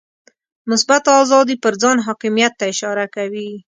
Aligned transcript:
مثبته 0.69 1.11
آزادي 1.23 1.55
پر 1.63 1.73
ځان 1.81 1.97
حاکمیت 2.05 2.53
ته 2.59 2.65
اشاره 2.73 3.05
کوي. 3.15 3.49